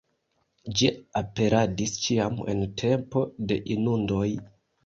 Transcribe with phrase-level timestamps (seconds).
[0.79, 0.87] Ĝi
[1.19, 4.27] aperadis ĉiam en tempo de inundoj.